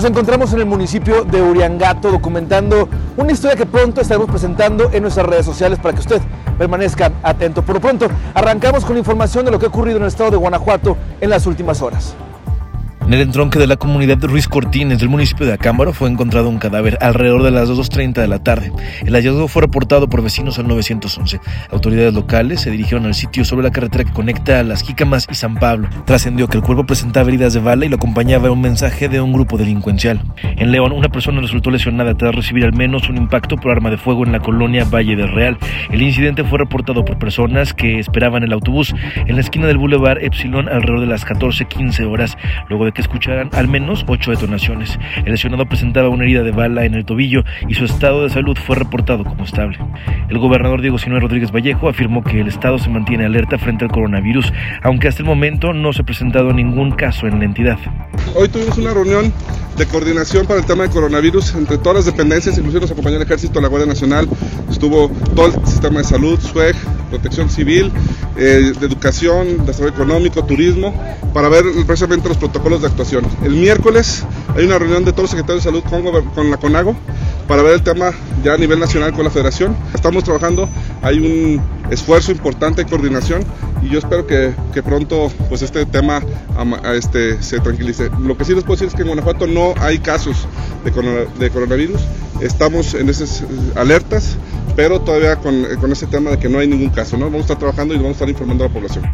Nos 0.00 0.08
encontramos 0.08 0.50
en 0.54 0.60
el 0.60 0.64
municipio 0.64 1.26
de 1.26 1.42
Uriangato 1.42 2.10
documentando 2.10 2.88
una 3.18 3.32
historia 3.32 3.54
que 3.54 3.66
pronto 3.66 4.00
estaremos 4.00 4.30
presentando 4.30 4.88
en 4.94 5.02
nuestras 5.02 5.26
redes 5.26 5.44
sociales 5.44 5.78
para 5.78 5.92
que 5.92 6.00
usted 6.00 6.22
permanezca 6.56 7.12
atento. 7.22 7.60
Por 7.60 7.74
lo 7.74 7.80
pronto, 7.82 8.08
arrancamos 8.32 8.86
con 8.86 8.96
información 8.96 9.44
de 9.44 9.50
lo 9.50 9.58
que 9.58 9.66
ha 9.66 9.68
ocurrido 9.68 9.98
en 9.98 10.04
el 10.04 10.08
estado 10.08 10.30
de 10.30 10.38
Guanajuato 10.38 10.96
en 11.20 11.28
las 11.28 11.46
últimas 11.46 11.82
horas. 11.82 12.14
En 13.10 13.14
el 13.14 13.22
entronque 13.22 13.58
de 13.58 13.66
la 13.66 13.74
comunidad 13.74 14.18
de 14.18 14.28
Ruiz 14.28 14.46
Cortines 14.46 15.00
del 15.00 15.08
municipio 15.08 15.44
de 15.44 15.52
Acámbaro 15.52 15.92
fue 15.92 16.08
encontrado 16.08 16.48
un 16.48 16.58
cadáver 16.58 16.96
alrededor 17.00 17.42
de 17.42 17.50
las 17.50 17.68
2.30 17.68 18.12
de 18.20 18.28
la 18.28 18.38
tarde. 18.38 18.70
El 19.04 19.14
hallazgo 19.14 19.48
fue 19.48 19.62
reportado 19.62 20.08
por 20.08 20.22
vecinos 20.22 20.60
al 20.60 20.68
911. 20.68 21.40
Autoridades 21.72 22.14
locales 22.14 22.60
se 22.60 22.70
dirigieron 22.70 23.06
al 23.06 23.14
sitio 23.14 23.44
sobre 23.44 23.64
la 23.64 23.72
carretera 23.72 24.04
que 24.04 24.12
conecta 24.12 24.60
a 24.60 24.62
Las 24.62 24.84
Jícamas 24.84 25.26
y 25.28 25.34
San 25.34 25.56
Pablo. 25.56 25.88
Trascendió 26.04 26.46
que 26.46 26.58
el 26.58 26.62
cuerpo 26.62 26.86
presentaba 26.86 27.28
heridas 27.30 27.52
de 27.52 27.58
bala 27.58 27.84
y 27.84 27.88
lo 27.88 27.96
acompañaba 27.96 28.48
un 28.52 28.60
mensaje 28.60 29.08
de 29.08 29.20
un 29.20 29.32
grupo 29.32 29.58
delincuencial. 29.58 30.22
En 30.44 30.70
León, 30.70 30.92
una 30.92 31.08
persona 31.08 31.40
resultó 31.40 31.72
lesionada 31.72 32.14
tras 32.14 32.32
recibir 32.32 32.64
al 32.64 32.74
menos 32.74 33.08
un 33.08 33.16
impacto 33.16 33.56
por 33.56 33.72
arma 33.72 33.90
de 33.90 33.98
fuego 33.98 34.24
en 34.24 34.30
la 34.30 34.38
colonia 34.38 34.84
Valle 34.84 35.16
del 35.16 35.32
Real. 35.32 35.58
El 35.90 36.00
incidente 36.02 36.44
fue 36.44 36.60
reportado 36.60 37.04
por 37.04 37.18
personas 37.18 37.74
que 37.74 37.98
esperaban 37.98 38.44
el 38.44 38.52
autobús 38.52 38.94
en 39.16 39.34
la 39.34 39.40
esquina 39.40 39.66
del 39.66 39.78
Boulevard 39.78 40.22
Epsilon 40.22 40.68
alrededor 40.68 41.00
de 41.00 41.06
las 41.06 41.26
14.15 41.26 42.08
horas, 42.08 42.38
luego 42.68 42.84
de 42.84 42.92
que 42.92 42.99
escucharan 43.00 43.50
al 43.52 43.68
menos 43.68 44.04
ocho 44.06 44.30
detonaciones. 44.30 44.98
El 45.24 45.32
lesionado 45.32 45.66
presentaba 45.66 46.08
una 46.08 46.24
herida 46.24 46.42
de 46.42 46.52
bala 46.52 46.84
en 46.84 46.94
el 46.94 47.04
tobillo 47.04 47.44
y 47.68 47.74
su 47.74 47.84
estado 47.84 48.22
de 48.22 48.30
salud 48.30 48.56
fue 48.56 48.76
reportado 48.76 49.24
como 49.24 49.44
estable. 49.44 49.78
El 50.28 50.38
gobernador 50.38 50.80
Diego 50.80 50.98
Sinue 50.98 51.20
Rodríguez 51.20 51.52
Vallejo 51.52 51.88
afirmó 51.88 52.22
que 52.22 52.40
el 52.40 52.48
estado 52.48 52.78
se 52.78 52.88
mantiene 52.90 53.24
alerta 53.24 53.58
frente 53.58 53.84
al 53.84 53.90
coronavirus, 53.90 54.52
aunque 54.82 55.08
hasta 55.08 55.22
el 55.22 55.28
momento 55.28 55.72
no 55.72 55.92
se 55.92 56.02
ha 56.02 56.04
presentado 56.04 56.52
ningún 56.52 56.92
caso 56.92 57.26
en 57.26 57.38
la 57.38 57.44
entidad. 57.44 57.78
Hoy 58.34 58.48
tuvimos 58.48 58.78
una 58.78 58.94
reunión 58.94 59.32
de 59.76 59.86
coordinación 59.86 60.46
para 60.46 60.60
el 60.60 60.66
tema 60.66 60.84
de 60.84 60.90
coronavirus 60.90 61.54
entre 61.54 61.78
todas 61.78 61.96
las 61.96 62.04
dependencias, 62.06 62.56
inclusive 62.58 62.82
nos 62.82 62.90
acompañó 62.90 63.16
el 63.16 63.22
Ejército, 63.22 63.60
la 63.60 63.68
Guardia 63.68 63.88
Nacional, 63.88 64.28
estuvo 64.70 65.08
todo 65.34 65.46
el 65.46 65.66
sistema 65.66 65.98
de 65.98 66.04
salud, 66.04 66.38
SUEG, 66.38 66.76
Protección 67.10 67.50
Civil, 67.50 67.92
eh, 68.36 68.72
de 68.78 68.86
Educación, 68.86 69.66
Desarrollo 69.66 69.94
Económico, 69.94 70.44
Turismo, 70.44 70.94
para 71.34 71.48
ver 71.48 71.64
precisamente 71.86 72.28
los 72.28 72.38
protocolos 72.38 72.80
de 72.80 72.88
actuación. 72.88 73.24
El 73.44 73.52
miércoles 73.52 74.24
hay 74.56 74.64
una 74.64 74.78
reunión 74.78 75.04
de 75.04 75.12
todos 75.12 75.24
los 75.24 75.30
secretarios 75.30 75.64
de 75.64 75.70
salud 75.70 75.82
con, 75.84 76.30
con 76.30 76.50
la 76.50 76.56
CONAGO 76.56 76.96
para 77.46 77.62
ver 77.62 77.74
el 77.74 77.82
tema 77.82 78.12
ya 78.44 78.54
a 78.54 78.56
nivel 78.56 78.78
nacional 78.78 79.12
con 79.12 79.24
la 79.24 79.30
federación. 79.30 79.76
Estamos 79.92 80.24
trabajando, 80.24 80.68
hay 81.02 81.18
un 81.18 81.79
esfuerzo 81.90 82.32
importante 82.32 82.84
de 82.84 82.90
coordinación 82.90 83.44
y 83.82 83.88
yo 83.88 83.98
espero 83.98 84.26
que, 84.26 84.52
que 84.72 84.82
pronto 84.82 85.30
pues 85.48 85.62
este 85.62 85.86
tema 85.86 86.22
este, 86.94 87.42
se 87.42 87.60
tranquilice. 87.60 88.10
Lo 88.20 88.36
que 88.36 88.44
sí 88.44 88.54
les 88.54 88.64
puedo 88.64 88.76
decir 88.76 88.88
es 88.88 88.94
que 88.94 89.02
en 89.02 89.08
Guanajuato 89.08 89.46
no 89.46 89.74
hay 89.80 89.98
casos 89.98 90.46
de, 90.84 90.90
de 91.38 91.50
coronavirus, 91.50 92.00
estamos 92.40 92.94
en 92.94 93.08
esas 93.08 93.44
alertas, 93.74 94.36
pero 94.76 95.00
todavía 95.00 95.36
con, 95.36 95.64
con 95.80 95.92
ese 95.92 96.06
tema 96.06 96.30
de 96.30 96.38
que 96.38 96.48
no 96.48 96.58
hay 96.58 96.68
ningún 96.68 96.90
caso, 96.90 97.16
¿no? 97.16 97.26
Vamos 97.26 97.40
a 97.40 97.42
estar 97.42 97.58
trabajando 97.58 97.94
y 97.94 97.96
vamos 97.96 98.10
a 98.10 98.12
estar 98.12 98.28
informando 98.28 98.64
a 98.64 98.68
la 98.68 98.72
población. 98.72 99.04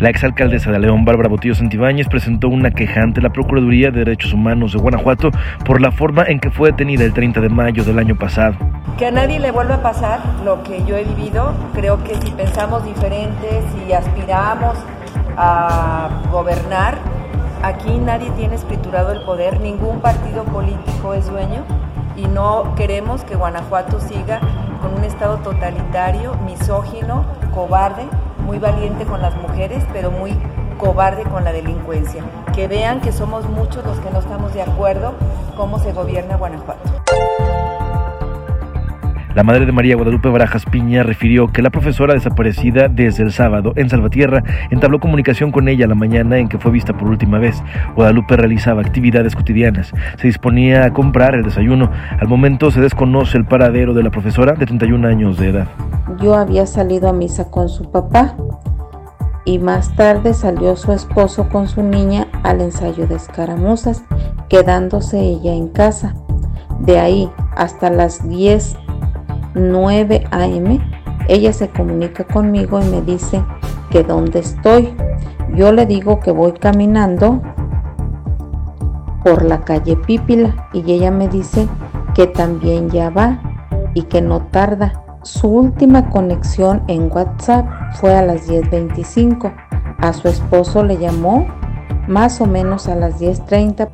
La 0.00 0.08
exalcaldesa 0.08 0.72
de 0.72 0.78
León, 0.78 1.04
Bárbara 1.04 1.28
Botillo 1.28 1.54
Santibáñez, 1.54 2.08
presentó 2.08 2.48
una 2.48 2.70
queja 2.70 3.02
ante 3.02 3.20
la 3.20 3.28
Procuraduría 3.28 3.90
de 3.90 3.98
Derechos 3.98 4.32
Humanos 4.32 4.72
de 4.72 4.78
Guanajuato 4.78 5.30
por 5.66 5.82
la 5.82 5.92
forma 5.92 6.24
en 6.24 6.40
que 6.40 6.50
fue 6.50 6.70
detenida 6.70 7.04
el 7.04 7.12
30 7.12 7.42
de 7.42 7.50
mayo 7.50 7.84
del 7.84 7.98
año 7.98 8.16
pasado. 8.16 8.54
Que 8.96 9.04
a 9.04 9.10
nadie 9.10 9.38
le 9.38 9.50
vuelva 9.50 9.74
a 9.74 9.82
pasar 9.82 10.20
lo 10.42 10.62
que 10.62 10.82
yo 10.86 10.96
he 10.96 11.04
vivido. 11.04 11.52
Creo 11.74 12.02
que 12.02 12.14
si 12.14 12.30
pensamos 12.30 12.82
diferentes 12.86 13.62
y 13.86 13.92
aspiramos 13.92 14.78
a 15.36 16.08
gobernar, 16.32 16.96
aquí 17.62 17.98
nadie 17.98 18.30
tiene 18.38 18.54
escriturado 18.54 19.12
el 19.12 19.22
poder, 19.26 19.60
ningún 19.60 20.00
partido 20.00 20.44
político 20.44 21.12
es 21.12 21.30
dueño 21.30 21.62
y 22.16 22.26
no 22.26 22.74
queremos 22.74 23.22
que 23.24 23.36
Guanajuato 23.36 24.00
siga 24.00 24.40
con 24.80 24.94
un 24.94 25.04
estado 25.04 25.36
totalitario, 25.40 26.36
misógino, 26.46 27.26
cobarde 27.54 28.04
muy 28.40 28.58
valiente 28.58 29.04
con 29.04 29.20
las 29.20 29.36
mujeres, 29.36 29.84
pero 29.92 30.10
muy 30.10 30.32
cobarde 30.78 31.22
con 31.24 31.44
la 31.44 31.52
delincuencia. 31.52 32.24
Que 32.54 32.68
vean 32.68 33.00
que 33.00 33.12
somos 33.12 33.48
muchos 33.48 33.84
los 33.84 33.98
que 34.00 34.10
no 34.10 34.20
estamos 34.20 34.54
de 34.54 34.62
acuerdo 34.62 35.14
cómo 35.56 35.78
se 35.78 35.92
gobierna 35.92 36.36
Guanajuato. 36.36 36.90
La 39.34 39.44
madre 39.44 39.64
de 39.64 39.70
María 39.70 39.94
Guadalupe 39.94 40.28
Barajas 40.28 40.64
Piña 40.64 41.04
refirió 41.04 41.52
que 41.52 41.62
la 41.62 41.70
profesora 41.70 42.14
desaparecida 42.14 42.88
desde 42.88 43.22
el 43.22 43.30
sábado 43.30 43.72
en 43.76 43.88
Salvatierra 43.88 44.42
entabló 44.70 44.98
comunicación 44.98 45.52
con 45.52 45.68
ella 45.68 45.86
la 45.86 45.94
mañana 45.94 46.38
en 46.38 46.48
que 46.48 46.58
fue 46.58 46.72
vista 46.72 46.94
por 46.94 47.08
última 47.08 47.38
vez. 47.38 47.62
Guadalupe 47.94 48.36
realizaba 48.36 48.80
actividades 48.82 49.36
cotidianas, 49.36 49.92
se 50.16 50.26
disponía 50.26 50.84
a 50.84 50.92
comprar 50.92 51.36
el 51.36 51.44
desayuno. 51.44 51.92
Al 52.18 52.26
momento 52.26 52.72
se 52.72 52.80
desconoce 52.80 53.38
el 53.38 53.44
paradero 53.44 53.94
de 53.94 54.02
la 54.02 54.10
profesora 54.10 54.54
de 54.54 54.66
31 54.66 55.06
años 55.06 55.38
de 55.38 55.50
edad. 55.50 55.68
Yo 56.18 56.34
había 56.34 56.66
salido 56.66 57.08
a 57.08 57.12
misa 57.12 57.50
con 57.50 57.68
su 57.68 57.90
papá 57.90 58.34
y 59.44 59.58
más 59.58 59.94
tarde 59.96 60.34
salió 60.34 60.76
su 60.76 60.92
esposo 60.92 61.48
con 61.48 61.68
su 61.68 61.82
niña 61.82 62.28
al 62.42 62.60
ensayo 62.60 63.06
de 63.06 63.16
escaramuzas, 63.16 64.02
quedándose 64.48 65.20
ella 65.20 65.52
en 65.52 65.68
casa. 65.68 66.14
De 66.80 66.98
ahí 66.98 67.30
hasta 67.56 67.90
las 67.90 68.28
10 68.28 68.76
9 69.54 70.24
a.m., 70.30 70.80
ella 71.28 71.52
se 71.52 71.68
comunica 71.68 72.24
conmigo 72.24 72.80
y 72.80 72.84
me 72.84 73.02
dice 73.02 73.44
que 73.90 74.02
dónde 74.02 74.40
estoy. 74.40 74.94
Yo 75.54 75.72
le 75.72 75.86
digo 75.86 76.20
que 76.20 76.30
voy 76.30 76.52
caminando 76.52 77.40
por 79.24 79.44
la 79.44 79.60
calle 79.60 79.96
Pípila 79.96 80.68
y 80.72 80.90
ella 80.90 81.10
me 81.10 81.28
dice 81.28 81.68
que 82.14 82.26
también 82.26 82.90
ya 82.90 83.10
va 83.10 83.40
y 83.94 84.02
que 84.04 84.22
no 84.22 84.42
tarda. 84.46 85.04
Su 85.22 85.48
última 85.48 86.08
conexión 86.08 86.82
en 86.88 87.10
WhatsApp 87.12 87.66
fue 87.94 88.14
a 88.16 88.22
las 88.22 88.48
10.25. 88.48 89.52
A 89.98 90.12
su 90.14 90.28
esposo 90.28 90.82
le 90.82 90.96
llamó 90.96 91.46
más 92.08 92.40
o 92.40 92.46
menos 92.46 92.88
a 92.88 92.94
las 92.94 93.20
10.30. 93.20 93.90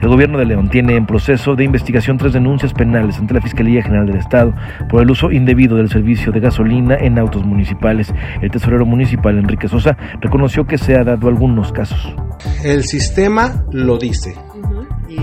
El 0.00 0.08
gobierno 0.08 0.38
de 0.38 0.46
León 0.46 0.68
tiene 0.68 0.96
en 0.96 1.06
proceso 1.06 1.54
de 1.54 1.62
investigación 1.62 2.18
tres 2.18 2.32
denuncias 2.32 2.74
penales 2.74 3.16
ante 3.18 3.34
la 3.34 3.40
Fiscalía 3.40 3.84
General 3.84 4.06
del 4.06 4.16
Estado 4.16 4.52
por 4.90 5.00
el 5.00 5.08
uso 5.08 5.30
indebido 5.30 5.76
del 5.76 5.88
servicio 5.88 6.32
de 6.32 6.40
gasolina 6.40 6.96
en 6.96 7.20
autos 7.20 7.44
municipales. 7.44 8.12
El 8.40 8.50
tesorero 8.50 8.84
municipal 8.84 9.38
Enrique 9.38 9.68
Sosa 9.68 9.96
reconoció 10.20 10.66
que 10.66 10.78
se 10.78 10.96
ha 10.96 11.04
dado 11.04 11.28
algunos 11.28 11.70
casos. 11.70 12.16
El 12.64 12.82
sistema 12.82 13.64
lo 13.70 13.96
dice. 13.96 14.34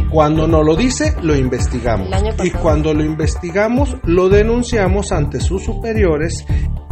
Cuando 0.09 0.47
no 0.47 0.63
lo 0.63 0.75
dice, 0.75 1.15
lo 1.21 1.35
investigamos. 1.35 2.09
Y 2.43 2.51
cuando 2.51 2.93
lo 2.93 3.03
investigamos, 3.03 3.97
lo 4.03 4.29
denunciamos 4.29 5.11
ante 5.11 5.39
sus 5.39 5.63
superiores 5.63 6.45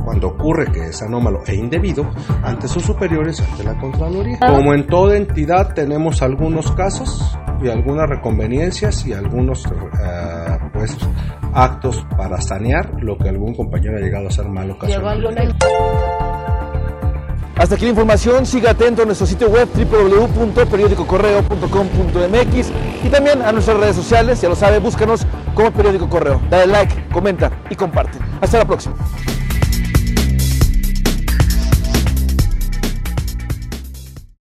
cuando 0.08 0.30
ocurre 0.30 0.72
que 0.72 0.86
es 0.86 1.02
anómalo 1.02 1.40
e 1.46 1.54
indebido 1.54 2.10
ante 2.42 2.70
sus 2.70 2.82
superiores 2.84 3.42
ante 3.42 3.66
la 3.66 3.78
Contraloría. 3.78 4.40
Como 4.40 4.74
en 4.74 4.88
toda 4.88 5.18
entidad 5.18 5.74
tenemos 5.74 6.22
algunos 6.22 6.72
casos 6.72 7.38
y 7.62 7.68
algunas 7.68 8.08
reconveniencias 8.10 9.06
y 9.06 9.12
algunos 9.12 9.66
eh, 9.66 10.58
pues 10.72 10.98
actos 11.54 12.06
para 12.16 12.40
sanear 12.40 12.92
lo 13.02 13.18
que 13.18 13.28
algún 13.28 13.54
compañero 13.54 13.98
ha 13.98 14.00
llegado 14.00 14.26
a 14.26 14.30
hacer 14.30 14.48
mal 14.48 14.72
ocasionalmente. 14.72 15.66
Hasta 17.58 17.76
aquí 17.76 17.86
la 17.86 17.92
información, 17.92 18.46
siga 18.46 18.72
atento 18.72 19.02
a 19.02 19.06
nuestro 19.06 19.26
sitio 19.26 19.48
web 19.50 19.68
www.periodicocorreo.com.mx 19.74 22.72
y 23.04 23.10
también 23.10 23.42
a 23.42 23.52
nuestras 23.52 23.78
redes 23.78 23.96
sociales, 23.96 24.40
ya 24.40 24.50
lo 24.50 24.56
sabe, 24.56 24.78
búscanos 24.80 25.26
como 25.56 25.72
Periódico 25.72 26.08
Correo. 26.08 26.40
Dale 26.52 26.68
like, 26.68 27.10
comenta 27.10 27.52
y 27.70 27.76
comparte. 27.76 28.20
Hasta 28.42 28.60
la 28.60 28.66
próxima. 28.66 28.96